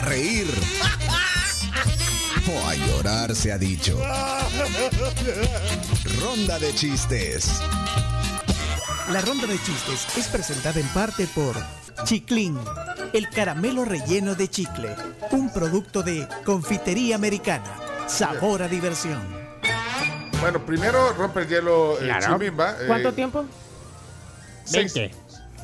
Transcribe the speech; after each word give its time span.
a 0.00 0.04
reír 0.04 0.46
o 2.52 2.68
a 2.68 2.74
llorar 2.74 3.34
se 3.34 3.52
ha 3.52 3.58
dicho. 3.58 3.98
Ronda 6.20 6.58
de 6.58 6.74
chistes. 6.74 7.60
La 9.10 9.20
ronda 9.20 9.46
de 9.46 9.60
chistes 9.62 10.06
es 10.16 10.28
presentada 10.28 10.80
en 10.80 10.86
parte 10.88 11.26
por 11.34 11.56
Chiclin, 12.04 12.58
el 13.12 13.28
caramelo 13.30 13.84
relleno 13.84 14.34
de 14.34 14.48
chicle, 14.48 14.94
un 15.32 15.52
producto 15.52 16.02
de 16.02 16.26
confitería 16.44 17.16
americana. 17.16 17.64
Sabor 18.06 18.62
a 18.62 18.68
diversión. 18.68 19.20
Bueno, 20.40 20.64
primero 20.64 21.12
rompe 21.12 21.40
el 21.42 21.48
hielo 21.48 21.98
eh, 22.00 22.04
Claro. 22.04 22.38
Eh, 22.42 22.52
¿Cuánto 22.86 23.12
tiempo? 23.12 23.44
seis- 24.64 24.94
20. 24.94 25.16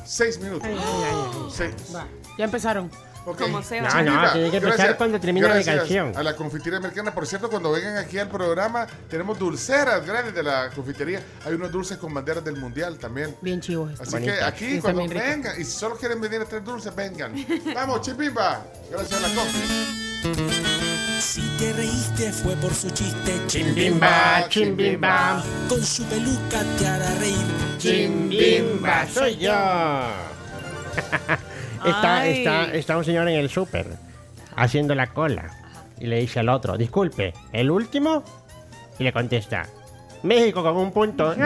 Seis 0.05 0.39
minutos. 0.39 0.65
Ay, 0.65 0.75
ay, 0.77 1.03
ay, 1.03 1.13
ay. 1.13 1.49
Seis. 1.53 1.73
Va, 1.93 2.07
ya 2.37 2.45
empezaron. 2.45 2.89
Ok. 3.29 3.39
Como 3.41 3.61
sea. 3.61 3.81
No, 3.81 4.31
tiene 4.31 4.49
que 4.49 4.55
empezar 4.57 4.77
gracias- 4.77 4.95
cuando 4.95 5.19
termine 5.19 5.49
la 5.49 5.61
canción. 5.61 6.13
A 6.15 6.23
la 6.23 6.33
confitería 6.33 6.77
americana. 6.77 7.13
Por 7.13 7.27
cierto, 7.27 7.49
cuando 7.49 7.71
vengan 7.71 7.97
aquí 7.97 8.17
al 8.17 8.29
programa, 8.29 8.87
tenemos 9.09 9.37
dulceras 9.37 10.05
grandes 10.05 10.33
de 10.33 10.43
la 10.43 10.69
confitería. 10.73 11.21
Hay 11.45 11.53
unos 11.53 11.69
dulces 11.69 11.97
con 11.97 12.13
banderas 12.13 12.41
del 12.45 12.55
mundial 12.55 12.97
también. 12.97 13.35
Bien 13.41 13.59
chivos. 13.59 13.99
Así 13.99 14.17
que 14.19 14.31
aquí, 14.41 14.75
Sí, 14.75 14.79
cuando 14.79 15.05
vengan, 15.09 15.59
y 15.59 15.65
si 15.65 15.71
solo 15.71 15.97
quieren 15.97 16.21
venir 16.21 16.39
a 16.41 16.45
traer 16.45 16.63
dulces, 16.63 16.95
vengan. 16.95 17.33
Vamos, 17.75 17.99
Chimbimba. 18.01 18.63
Gracias 18.89 19.21
a 19.21 19.27
la 19.27 19.35
confi. 19.35 19.59
Si 21.19 21.41
te 21.59 21.73
reíste 21.73 22.31
fue 22.31 22.55
por 22.55 22.73
su 22.73 22.89
chiste. 22.91 23.41
Chimbimba, 23.47 24.45
chimbimba, 24.47 25.43
Con 25.67 25.83
su 25.83 26.05
peluca 26.05 26.63
te 26.77 26.87
hará 26.87 27.13
reír. 27.15 27.45
chimbimba, 27.77 29.05
soy 29.13 29.35
yo. 29.35 29.51
está, 31.85 32.17
Ay. 32.17 32.37
está, 32.39 32.63
está 32.73 32.97
un 32.97 33.05
señor 33.05 33.27
en 33.29 33.35
el 33.39 33.49
súper 33.49 33.87
haciendo 34.55 34.95
la 34.95 35.07
cola 35.07 35.51
y 35.99 36.07
le 36.07 36.19
dice 36.19 36.39
al 36.39 36.49
otro, 36.49 36.77
disculpe, 36.77 37.33
¿el 37.51 37.71
último? 37.71 38.23
Y 38.99 39.03
le 39.03 39.13
contesta, 39.13 39.67
México 40.23 40.63
con 40.63 40.77
un 40.77 40.91
punto. 40.91 41.35
no, 41.37 41.43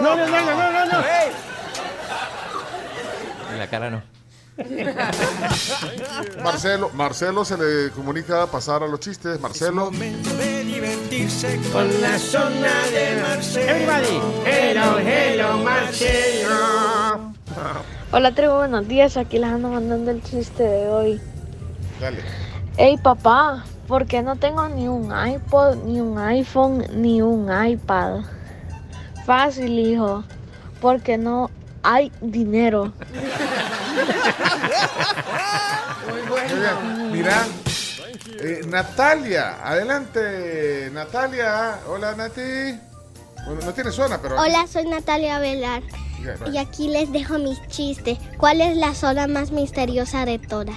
no, 0.00 0.16
no, 0.16 0.26
no, 0.26 0.54
no, 0.56 0.72
no, 0.72 0.86
no. 0.86 1.04
En 3.52 3.58
la 3.58 3.66
cara 3.68 3.90
no. 3.90 4.13
Marcelo, 6.42 6.90
Marcelo 6.94 7.44
se 7.44 7.58
le 7.58 7.90
comunica 7.90 8.44
a 8.44 8.46
pasar 8.46 8.84
a 8.84 8.86
los 8.86 9.00
chistes. 9.00 9.40
Marcelo. 9.40 9.86
Momento 9.86 10.30
de 10.36 10.62
divertirse 10.64 11.60
Con 11.72 11.88
la 12.00 12.16
zona 12.18 12.86
de 12.92 13.20
Marcelo. 13.20 13.70
Everybody, 13.70 14.20
hello, 14.46 14.98
hello, 15.00 15.58
Marcelo. 15.58 17.34
Hola, 18.12 18.32
tribu, 18.32 18.54
buenos 18.54 18.86
días. 18.86 19.16
Aquí 19.16 19.40
les 19.40 19.50
ando 19.50 19.70
mandando 19.70 20.12
el 20.12 20.22
chiste 20.22 20.62
de 20.62 20.88
hoy. 20.88 21.20
Dale. 22.00 22.20
Hey, 22.76 22.96
papá, 23.02 23.64
¿por 23.88 24.06
qué 24.06 24.22
no 24.22 24.36
tengo 24.36 24.68
ni 24.68 24.86
un 24.86 25.12
iPod, 25.12 25.82
ni 25.84 26.00
un 26.00 26.16
iPhone, 26.18 26.84
ni 26.94 27.22
un 27.22 27.50
iPad? 27.66 28.20
Fácil, 29.26 29.80
hijo. 29.80 30.22
Porque 30.80 31.18
no 31.18 31.50
hay 31.82 32.12
dinero. 32.20 32.92
Muy 36.10 36.20
bien. 36.22 37.12
Mira. 37.12 37.46
eh, 38.40 38.60
Natalia, 38.66 39.58
adelante, 39.64 40.90
Natalia. 40.92 41.78
Hola, 41.88 42.14
Nati. 42.14 42.78
Bueno, 43.46 43.60
no 43.64 43.72
tiene 43.72 43.90
zona, 43.92 44.20
pero. 44.20 44.40
Hola, 44.40 44.66
soy 44.66 44.84
Natalia 44.86 45.38
Velar 45.38 45.82
y 46.52 46.58
aquí 46.58 46.88
les 46.88 47.12
dejo 47.12 47.38
mis 47.38 47.60
chistes. 47.68 48.18
¿Cuál 48.38 48.60
es 48.62 48.76
la 48.76 48.94
zona 48.94 49.26
más 49.26 49.50
misteriosa 49.50 50.24
de 50.24 50.38
todas? 50.38 50.76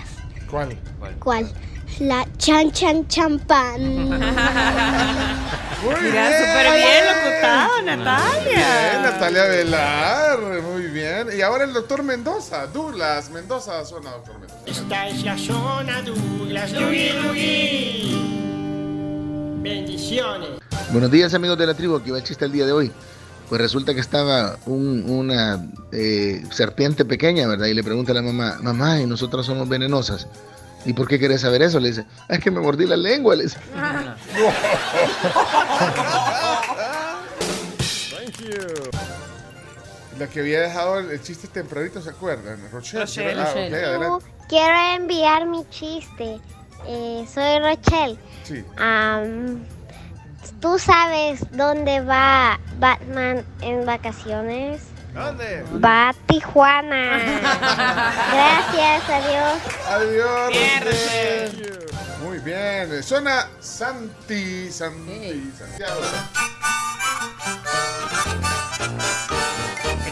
¿Cuál? 0.49 0.77
¿Cuál? 1.23 1.49
La 1.99 2.27
chan 2.37 2.71
chan 2.71 3.07
champán. 3.07 4.09
Muy 4.09 5.95
Mira, 6.01 6.25
súper 6.37 6.73
bien 6.75 7.05
locutado, 7.05 7.81
Natalia. 7.85 8.26
Natalia 9.29 9.43
Velar. 9.49 10.39
Muy 10.71 10.83
bien. 10.87 11.27
Y 11.37 11.41
ahora 11.41 11.65
el 11.65 11.73
doctor 11.73 12.01
Mendoza. 12.01 12.65
Douglas 12.67 13.29
Mendoza, 13.29 13.83
zona, 13.83 14.11
doctor 14.11 14.39
Mendoza. 14.39 14.61
Esta 14.65 15.07
es 15.09 15.21
la 15.23 15.37
zona 15.37 16.01
Douglas. 16.01 16.71
Lugi, 16.71 17.09
Lugi. 17.23 18.13
Bendiciones. 19.61 20.51
Buenos 20.91 21.11
días 21.11 21.33
amigos 21.33 21.57
de 21.57 21.67
la 21.67 21.73
tribu, 21.73 21.97
aquí 21.97 22.09
va 22.09 22.19
el 22.19 22.23
chiste 22.23 22.45
el 22.45 22.53
día 22.53 22.65
de 22.65 22.71
hoy. 22.71 22.89
Pues 23.49 23.59
resulta 23.59 23.93
que 23.93 23.99
estaba 23.99 24.57
un- 24.65 25.03
una 25.09 25.61
eh, 25.91 26.41
serpiente 26.51 27.03
pequeña, 27.03 27.47
¿verdad? 27.47 27.65
Y 27.67 27.73
le 27.73 27.83
pregunta 27.83 28.13
a 28.13 28.15
la 28.15 28.21
mamá, 28.21 28.59
mamá, 28.61 29.01
¿y 29.01 29.05
nosotras 29.07 29.45
somos 29.45 29.67
venenosas? 29.67 30.25
¿Y 30.85 30.93
por 30.93 31.09
qué 31.09 31.19
querés 31.19 31.41
saber 31.41 31.61
eso? 31.63 31.81
Le 31.81 31.89
dice, 31.89 32.05
"Ah, 32.29 32.35
es 32.35 32.39
que 32.39 32.49
me 32.49 32.61
mordí 32.61 32.85
la 32.85 32.95
lengua. 32.95 33.35
Le 33.35 33.43
dice. 33.43 33.57
La 40.19 40.27
que 40.27 40.39
había 40.39 40.61
dejado 40.61 40.99
el, 40.99 41.11
el 41.11 41.21
chiste 41.21 41.47
tempranito, 41.47 42.01
¿se 42.01 42.09
acuerdan? 42.09 42.59
Rochelle. 42.71 43.01
Rochelle, 43.03 43.39
Ah, 43.41 43.45
Rochelle. 43.45 43.75
adelante. 43.85 44.25
Quiero 44.49 44.77
enviar 44.95 45.45
mi 45.45 45.67
chiste. 45.69 46.39
Eh, 46.87 47.25
soy 47.31 47.59
Rochelle. 47.59 48.17
Sí. 48.43 48.63
¿Tú 50.61 50.79
sabes 50.79 51.41
dónde 51.51 51.99
va 52.01 52.59
Batman 52.79 53.45
en 53.61 53.85
vacaciones? 53.85 54.81
¿Dónde? 55.13 55.63
Va 55.83 56.09
a 56.09 56.13
Tijuana. 56.13 57.17
Gracias, 58.33 59.09
adiós. 59.09 59.59
Adiós. 59.89 60.53
Rochelle. 60.83 61.79
Muy 62.23 62.39
bien. 62.39 63.03
Zona 63.03 63.47
Santi, 63.59 64.71
Santi, 64.71 65.51
Santiago. 65.57 66.01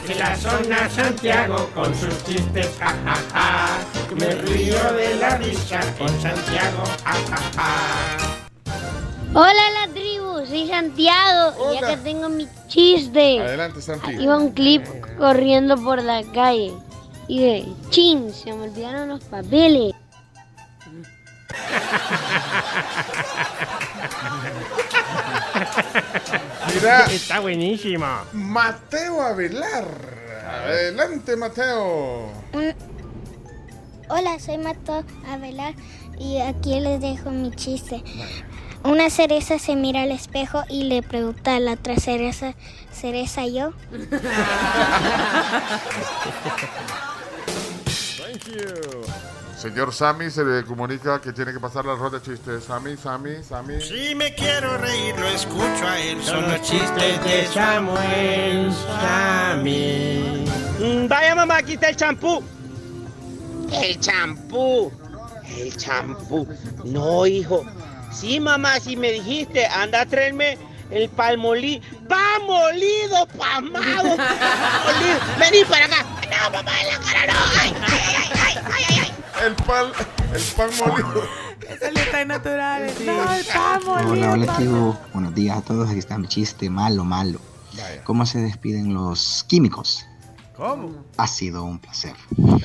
De 0.08 0.14
la 0.16 0.36
zona 0.36 0.88
Santiago 0.90 1.68
con 1.74 1.94
sus 1.96 2.24
chistes, 2.26 2.70
ja, 2.80 2.94
ja, 3.06 3.16
ja. 3.34 4.16
Me 4.16 4.36
río 4.36 4.94
de 4.94 5.16
la 5.16 5.38
risa 5.38 5.80
con 5.98 6.10
Santiago, 6.22 6.84
ja, 7.04 7.14
ja, 7.14 7.38
ja. 7.56 8.36
Hola, 9.34 9.72
la 9.72 9.94
tribu. 9.94 10.46
Soy 10.46 10.68
Santiago. 10.68 11.56
Y 11.58 11.78
Hola. 11.78 11.88
acá 11.88 12.04
tengo 12.04 12.30
mi 12.30 12.48
chiste. 12.68 13.40
Adelante, 13.42 13.82
Santi. 13.82 14.12
Iba 14.12 14.38
un 14.38 14.52
clip 14.52 14.86
corriendo 15.18 15.76
por 15.76 16.04
la 16.04 16.22
calle. 16.34 16.72
Y 17.28 17.40
de 17.40 17.66
chin, 17.90 18.32
se 18.32 18.54
me 18.54 18.70
olvidaron 18.70 19.10
los 19.10 19.24
papeles. 19.24 19.94
Mira, 26.74 27.06
Está 27.06 27.40
buenísimo. 27.40 28.06
Mateo 28.34 29.22
Avelar. 29.22 29.86
Adelante, 30.48 31.36
Mateo. 31.36 32.30
Hola, 34.10 34.40
soy 34.40 34.58
Mato 34.58 35.04
Avelar 35.28 35.74
y 36.20 36.40
aquí 36.40 36.80
les 36.80 37.02
dejo 37.02 37.32
mi 37.32 37.52
chiste. 37.52 38.04
Una 38.84 39.10
cereza 39.10 39.58
se 39.58 39.76
mira 39.76 40.04
al 40.04 40.12
espejo 40.12 40.64
y 40.70 40.84
le 40.84 41.02
pregunta 41.02 41.56
a 41.56 41.60
la 41.60 41.74
otra 41.74 41.96
cereza, 41.98 42.54
¿cereza 42.92 43.48
yo? 43.48 43.72
Señor 49.58 49.94
Sammy 49.94 50.30
se 50.30 50.44
le 50.44 50.64
comunica 50.64 51.20
que 51.22 51.32
tiene 51.32 51.54
que 51.54 51.60
pasar 51.60 51.86
la 51.86 51.96
ronda 51.96 52.20
de 52.20 52.26
chistes. 52.26 52.66
Sammy, 52.66 52.98
Sammy, 52.98 53.42
Sammy. 53.42 53.82
Si 53.82 54.14
me 54.14 54.34
quiero 54.36 54.78
reír, 54.78 55.18
lo 55.18 55.28
escucho 55.28 55.88
a 55.88 56.00
él. 56.00 56.22
Son 56.24 56.44
los 56.52 56.62
chistes 56.62 57.24
de 57.24 57.48
Samuel 57.48 58.72
Sammy. 59.02 60.46
Mm, 60.80 61.08
Vaya 61.08 61.36
mamá, 61.36 61.58
aquí 61.58 61.74
está 61.74 61.90
el 61.90 61.96
champú. 61.96 62.44
El 63.72 64.00
champú. 64.00 64.92
El 65.58 65.75
champú. 65.78 66.48
No, 66.84 67.25
hijo. 67.25 67.63
Sí, 68.12 68.40
mamá, 68.40 68.80
si 68.80 68.96
me 68.98 69.12
dijiste, 69.13 69.66
anda 69.68 70.01
a 70.01 70.06
traerme 70.06 70.58
el 70.92 71.10
palmolí. 71.10 71.81
¡Pan 72.08 72.46
molido, 72.46 73.25
pamado! 73.38 74.16
¡Vení 75.40 75.66
para 75.66 75.86
acá! 75.86 76.06
¡No, 76.30 76.51
mamá, 76.51 76.81
en 76.81 76.88
la 76.88 77.00
cara 77.00 77.34
no! 77.34 77.40
¡Ay, 77.60 77.74
ay, 77.81 78.16
ay, 78.16 78.30
ay, 78.36 78.58
ay, 78.72 79.00
ay! 79.01 79.05
El 79.44 79.54
pan, 79.56 79.92
el 80.34 80.42
pan 80.56 80.70
molido. 80.80 81.24
Eso 81.68 81.92
le 81.92 82.02
está 82.02 82.26
natural. 82.26 82.92
No, 83.06 83.34
el 83.34 83.46
pan 83.46 83.84
molido, 83.86 84.12
Hola, 84.12 84.34
hola 84.34 84.56
tribu. 84.56 84.96
Buenos 85.14 85.36
días 85.36 85.58
a 85.58 85.62
todos. 85.62 85.90
Aquí 85.90 86.00
está 86.00 86.18
mi 86.18 86.28
chiste 86.28 86.70
malo, 86.70 87.04
malo. 87.04 87.40
Vaya. 87.74 88.04
¿Cómo 88.04 88.26
se 88.26 88.40
despiden 88.40 88.94
los 88.94 89.46
químicos? 89.48 90.06
¿Cómo? 90.56 91.04
Ha 91.18 91.28
sido 91.28 91.64
un 91.64 91.80
placer. 91.80 92.16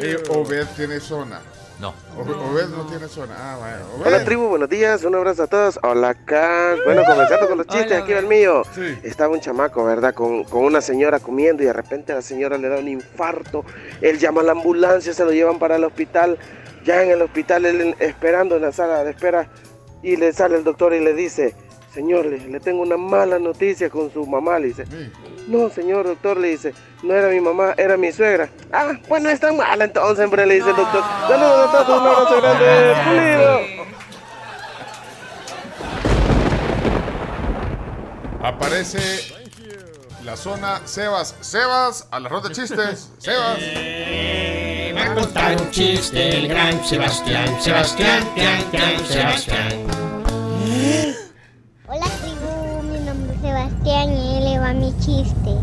Eh, 0.00 0.22
Obed 0.30 0.66
tiene 0.76 1.00
zona. 1.00 1.40
No. 1.80 1.94
Obed 2.18 2.66
no 2.70 2.86
tiene 2.86 3.06
zona. 3.06 3.34
Ah, 3.38 3.56
bueno. 3.56 4.04
Hola 4.04 4.24
tribu, 4.24 4.48
buenos 4.48 4.68
días, 4.68 5.04
un 5.04 5.14
abrazo 5.14 5.44
a 5.44 5.46
todos. 5.46 5.78
Hola 5.84 6.08
acá. 6.08 6.74
Bueno, 6.84 7.02
comenzando 7.06 7.46
con 7.48 7.58
los 7.58 7.68
chistes, 7.68 7.92
Hola, 7.92 8.02
aquí 8.02 8.12
va 8.14 8.18
el 8.18 8.26
mío. 8.26 8.62
Sí. 8.74 8.98
Estaba 9.04 9.32
un 9.32 9.40
chamaco, 9.40 9.84
¿verdad? 9.84 10.12
Con, 10.12 10.42
con 10.42 10.64
una 10.64 10.80
señora 10.80 11.20
comiendo 11.20 11.62
y 11.62 11.66
de 11.66 11.72
repente 11.72 12.12
la 12.12 12.22
señora 12.22 12.58
le 12.58 12.68
da 12.68 12.78
un 12.78 12.88
infarto. 12.88 13.64
Él 14.00 14.18
llama 14.18 14.40
a 14.40 14.44
la 14.44 14.52
ambulancia, 14.52 15.12
se 15.14 15.24
lo 15.24 15.30
llevan 15.30 15.60
para 15.60 15.76
el 15.76 15.84
hospital. 15.84 16.36
Ya 16.84 17.04
en 17.04 17.10
el 17.10 17.22
hospital, 17.22 17.64
él 17.64 17.94
esperando 18.00 18.56
en 18.56 18.62
la 18.62 18.72
sala 18.72 19.04
de 19.04 19.10
espera 19.10 19.48
y 20.02 20.16
le 20.16 20.32
sale 20.32 20.56
el 20.56 20.64
doctor 20.64 20.94
y 20.94 21.00
le 21.00 21.14
dice, 21.14 21.54
señor, 21.92 22.26
le, 22.26 22.38
le 22.38 22.60
tengo 22.60 22.82
una 22.82 22.96
mala 22.96 23.38
noticia 23.38 23.90
con 23.90 24.12
su 24.12 24.26
mamá. 24.26 24.58
Le 24.58 24.68
dice, 24.68 24.84
no, 25.48 25.70
señor 25.70 26.06
doctor, 26.06 26.36
le 26.36 26.48
dice, 26.48 26.74
no 27.02 27.14
era 27.14 27.28
mi 27.28 27.40
mamá, 27.40 27.74
era 27.76 27.96
mi 27.96 28.12
suegra. 28.12 28.48
Ah, 28.72 28.92
pues 29.08 29.22
no 29.22 29.30
es 29.30 29.40
tan 29.40 29.56
mala 29.56 29.84
entonces, 29.84 30.24
hombre, 30.24 30.46
le 30.46 30.54
dice 30.56 30.70
el 30.70 30.76
doctor. 30.76 31.02
Saludos 31.28 31.74
a 31.74 31.84
todos, 31.86 32.00
un 32.00 32.06
abrazo 32.06 32.40
grande, 32.40 32.94
pulido. 33.04 33.78
Aparece 38.42 39.34
la 40.24 40.36
zona 40.36 40.80
Sebas. 40.84 41.34
Sebas, 41.40 42.06
a 42.10 42.20
la 42.20 42.28
ronda 42.28 42.48
de 42.48 42.54
chistes. 42.54 43.10
Sebas. 43.18 43.58
Va 44.96 45.04
a 45.04 45.14
contar 45.14 45.60
un 45.60 45.70
chiste 45.70 46.36
el 46.36 46.48
gran 46.48 46.84
Sebastián, 46.84 47.60
Sebastián, 47.60 48.24
Tian, 48.34 48.70
Tian, 48.70 49.06
Sebastián. 49.06 49.97
Mi 54.74 54.92
chiste. 54.98 55.58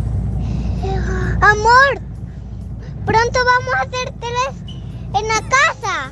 Amor, 1.42 2.02
pronto 3.06 3.40
vamos 3.46 3.74
a 3.76 3.82
hacer 3.82 4.14
tres 4.20 4.56
en 5.14 5.28
la 5.28 5.42
casa. 5.42 6.12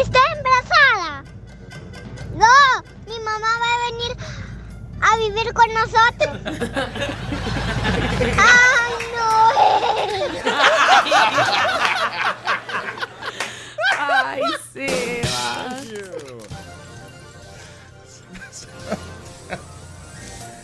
¿Está 0.00 0.18
embarazada? 0.36 1.24
No, 2.34 2.82
mi 3.06 3.18
mamá 3.20 3.48
va 3.60 3.70
a 3.74 3.90
venir 3.90 4.16
a 5.00 5.16
vivir 5.16 5.52
con 5.54 5.68
nosotros. 5.72 6.38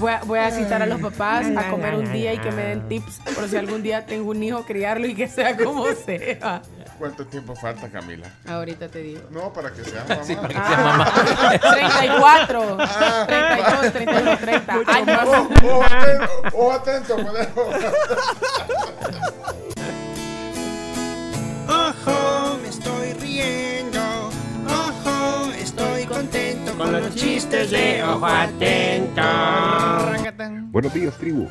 Voy 0.06 0.12
a, 0.14 0.20
voy 0.25 0.38
a 0.38 0.53
citar 0.53 0.81
a 0.82 0.87
los 0.87 1.00
papás 1.00 1.47
a 1.56 1.69
comer 1.69 1.97
un 1.97 2.12
día 2.12 2.32
y 2.32 2.38
que 2.38 2.53
me 2.53 2.62
den 2.62 2.87
tips 2.88 3.19
por 3.35 3.49
si 3.49 3.56
algún 3.56 3.82
día 3.82 4.06
tengo 4.06 4.31
un 4.31 4.41
hijo, 4.41 4.64
criarlo 4.64 5.05
y 5.08 5.17
que 5.17 5.26
sea 5.26 5.56
como 5.56 5.85
sea. 6.06 6.62
¿Cuánto 6.97 7.26
tiempo 7.26 7.56
falta, 7.56 7.88
Camila? 7.91 8.29
Ahorita 8.47 8.87
te 8.87 9.00
digo. 9.00 9.23
No, 9.32 9.53
para 9.53 9.73
que 9.73 9.82
sea 9.82 10.05
mamá. 10.08 10.23
Sí, 10.23 10.37
para 10.37 10.49
que 10.49 10.55
Ah, 10.56 10.69
sea 10.69 10.79
mamá. 10.79 11.12
34, 11.73 12.76
Ah. 12.79 13.25
32, 13.26 13.93
31, 13.93 14.38
30 14.38 14.73
años. 14.87 15.20
Ojo, 15.26 15.49
ojo 15.64 15.85
atento, 15.85 16.31
ojo 16.52 16.73
atento, 16.73 17.17
chistes 27.17 27.71
de 27.71 28.05
ojo 28.05 28.27
atento. 28.27 29.23
Buenos 30.71 30.93
días, 30.93 31.17
tribu. 31.17 31.49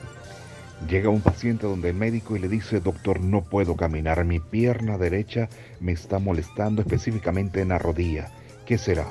Llega 0.88 1.10
un 1.10 1.22
paciente 1.22 1.66
donde 1.66 1.90
el 1.90 1.96
médico 1.96 2.36
y 2.36 2.40
le 2.40 2.48
dice, 2.48 2.80
doctor, 2.80 3.20
no 3.20 3.42
puedo 3.42 3.76
caminar, 3.76 4.24
mi 4.26 4.40
pierna 4.40 4.98
derecha 4.98 5.50
me 5.80 5.92
está 5.92 6.20
molestando 6.20 6.84
específicamente 6.84 7.62
en 7.62 7.70
la 7.70 7.80
rodilla. 7.80 8.30
¿Qué 8.68 8.78
será? 8.78 9.08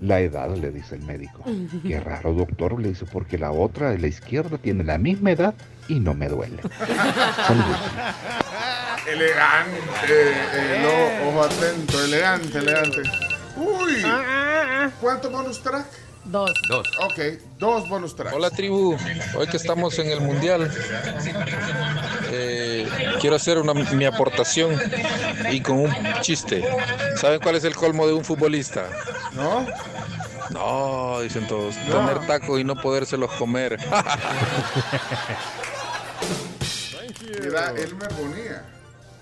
La 0.00 0.20
edad, 0.20 0.54
le 0.54 0.70
dice 0.70 0.96
el 0.96 1.02
médico. 1.02 1.42
Qué 1.82 1.98
raro, 1.98 2.34
doctor, 2.34 2.80
le 2.80 2.90
dice, 2.90 3.06
porque 3.10 3.38
la 3.38 3.50
otra, 3.50 3.96
la 3.96 4.06
izquierda, 4.06 4.58
tiene 4.58 4.84
la 4.84 4.98
misma 4.98 5.30
edad 5.30 5.54
y 5.88 5.98
no 6.00 6.12
me 6.12 6.28
duele. 6.28 6.58
Saludos. 7.46 7.80
Elegante. 9.10 9.78
eh, 10.10 10.82
no, 11.22 11.30
ojo 11.30 11.42
atento, 11.44 12.04
elegante, 12.04 12.58
elegante. 12.58 13.02
Uy. 13.56 14.02
¿Cuánto 15.00 15.30
bonus 15.30 15.62
track? 15.62 15.86
Dos. 16.24 16.50
Dos. 16.68 16.86
Ok, 17.00 17.18
dos 17.58 17.88
bonus 17.88 18.14
tracks. 18.14 18.34
Hola 18.34 18.50
tribu, 18.50 18.96
hoy 19.34 19.46
que 19.46 19.56
estamos 19.56 19.98
en 19.98 20.10
el 20.10 20.20
mundial, 20.20 20.70
eh, 22.30 22.86
quiero 23.20 23.36
hacer 23.36 23.56
una, 23.58 23.72
mi 23.72 24.04
aportación 24.04 24.78
y 25.50 25.60
con 25.62 25.78
un 25.78 25.94
chiste. 26.20 26.64
¿Saben 27.16 27.40
cuál 27.40 27.54
es 27.56 27.64
el 27.64 27.74
colmo 27.74 28.06
de 28.06 28.12
un 28.12 28.24
futbolista? 28.24 28.84
¿No? 29.32 29.66
No, 30.50 31.20
dicen 31.20 31.46
todos, 31.46 31.76
No. 31.88 32.06
tener 32.06 32.26
tacos 32.26 32.60
y 32.60 32.64
no 32.64 32.74
podérselos 32.76 33.30
comer. 33.32 33.78
Mira, 37.42 37.72
él 37.76 37.94
me 37.94 38.06
ponía. 38.08 38.64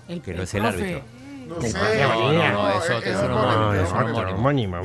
El, 0.07 0.21
Que 0.21 0.33
no 0.33 0.43
es 0.43 0.53
el 0.53 0.65
árbitro. 0.65 1.01
No 1.47 1.61
sé. 1.61 1.73
No, 1.73 2.33
no, 2.33 3.73
es 3.73 3.89
homónimo, 3.91 4.81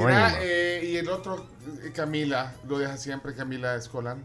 el 1.02 1.08
otro, 1.08 1.46
eh, 1.84 1.90
Camila, 1.92 2.54
lo 2.68 2.78
deja 2.78 2.96
siempre 2.96 3.34
Camila 3.34 3.74
Escolán. 3.74 4.22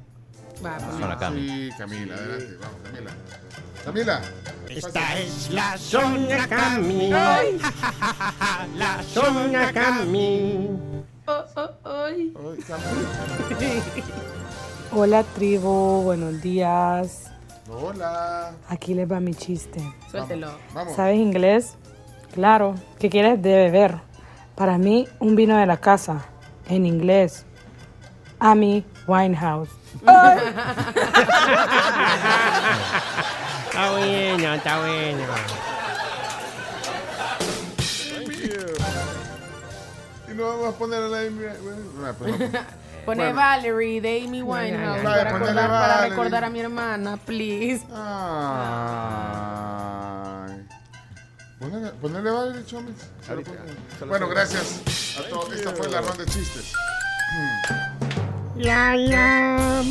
Va, 0.63 0.77
va. 0.77 0.91
Zona 0.91 1.18
Cami. 1.18 1.47
Sí, 1.47 1.69
Camila, 1.77 2.15
adelante, 2.15 2.57
vamos, 2.62 2.79
Camila. 2.83 3.12
Camila. 3.83 4.21
Esta 4.69 5.19
es 5.19 5.50
la 5.51 5.77
zona 5.77 6.47
Cami. 6.47 7.09
La 8.77 9.03
zona 9.03 9.74
Cami. 9.74 10.69
Oh, 11.25 11.45
oh, 11.56 12.56
Camila. 12.68 13.83
Hola 14.91 15.24
tribu, 15.24 16.03
buenos 16.03 16.41
días. 16.41 17.31
Hola. 17.69 18.53
Aquí 18.69 18.94
les 18.94 19.12
va 19.12 19.19
mi 19.19 19.33
chiste. 19.33 19.81
Suéltelo. 20.12 20.51
Vamos. 20.74 20.95
¿Sabes 20.95 21.18
inglés? 21.18 21.75
Claro. 22.33 22.75
¿Qué 23.00 23.09
quieres 23.09 23.41
de 23.41 23.56
beber? 23.56 24.00
Para 24.56 24.77
mí, 24.77 25.07
un 25.19 25.35
vino 25.35 25.57
de 25.57 25.65
la 25.65 25.77
casa. 25.77 26.25
En 26.69 26.85
inglés. 26.85 27.45
Amy 28.39 28.85
Winehouse. 29.07 29.69
Está 33.67 33.91
bueno, 33.91 34.53
está 34.53 34.79
bueno. 34.79 35.23
Y 40.29 40.33
no 40.33 40.43
vamos 40.47 40.73
a 40.73 40.77
poner 40.77 41.03
a 41.03 41.07
la 41.07 41.19
Amy- 41.21 41.45
no. 41.99 42.13
Pone 43.05 43.23
Bueno. 43.23 43.35
Valerie 43.35 44.01
de 44.01 44.21
Amy 44.25 44.41
Winehouse 44.41 45.01
Vale, 45.01 45.17
para, 45.23 45.31
ponele 45.31 45.51
recordar, 45.53 45.69
para 45.69 45.87
Valerie. 45.95 46.09
recordar 46.09 46.43
a 46.43 46.49
mi 46.49 46.59
hermana, 46.59 47.17
please. 47.17 47.86
Ay. 47.93 49.47
Ponele, 51.69 51.91
ponele 52.01 52.31
Valerie 52.31 52.65
Chomis. 52.65 52.95
Bueno, 54.07 54.29
gracias 54.29 55.17
a 55.19 55.29
todos. 55.29 55.51
Esta 55.53 55.71
fue 55.74 55.89
la 55.89 56.00
ronda 56.00 56.24
de 56.24 56.31
chistes. 56.31 56.74
La, 58.55 58.95
la. 58.95 59.83